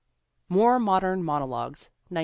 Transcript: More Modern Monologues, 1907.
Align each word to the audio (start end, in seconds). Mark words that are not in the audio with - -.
More 0.49 0.79
Modern 0.79 1.23
Monologues, 1.23 1.91
1907. 2.09 2.17